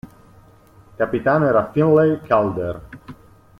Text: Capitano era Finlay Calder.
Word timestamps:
Capitano 0.95 1.45
era 1.45 1.67
Finlay 1.69 2.19
Calder. 2.23 2.81